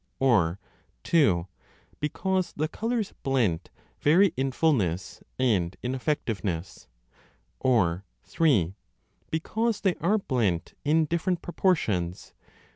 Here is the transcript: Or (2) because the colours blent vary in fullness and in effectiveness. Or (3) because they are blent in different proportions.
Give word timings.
Or 0.17 0.59
(2) 1.03 1.45
because 1.99 2.53
the 2.53 2.67
colours 2.67 3.13
blent 3.21 3.69
vary 3.99 4.33
in 4.35 4.51
fullness 4.51 5.21
and 5.37 5.75
in 5.83 5.93
effectiveness. 5.93 6.87
Or 7.59 8.03
(3) 8.23 8.73
because 9.29 9.81
they 9.81 9.93
are 10.01 10.17
blent 10.17 10.73
in 10.83 11.05
different 11.05 11.43
proportions. 11.43 12.33